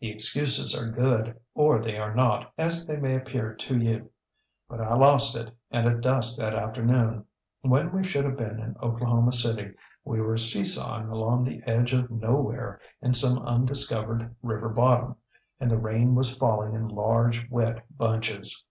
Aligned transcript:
The 0.00 0.10
excuses 0.10 0.76
are 0.76 0.90
good 0.90 1.38
or 1.54 1.80
they 1.80 1.96
are 1.98 2.12
not, 2.12 2.52
as 2.58 2.84
they 2.84 2.96
may 2.96 3.14
appear 3.16 3.54
to 3.54 3.78
you. 3.78 4.10
But 4.68 4.80
I 4.80 4.92
lost 4.96 5.36
it, 5.36 5.52
and 5.70 5.86
at 5.86 6.00
dusk 6.00 6.36
that 6.40 6.52
afternoon, 6.52 7.24
when 7.60 7.92
we 7.92 8.02
should 8.02 8.24
have 8.24 8.36
been 8.36 8.58
in 8.58 8.74
Oklahoma 8.82 9.32
City, 9.32 9.74
we 10.04 10.20
were 10.20 10.36
seesawing 10.36 11.06
along 11.10 11.44
the 11.44 11.62
edge 11.64 11.92
of 11.92 12.10
nowhere 12.10 12.80
in 13.00 13.14
some 13.14 13.38
undiscovered 13.46 14.34
river 14.42 14.68
bottom, 14.68 15.14
and 15.60 15.70
the 15.70 15.78
rain 15.78 16.16
was 16.16 16.34
falling 16.34 16.74
in 16.74 16.88
large, 16.88 17.48
wet 17.48 17.84
bunches. 17.96 18.64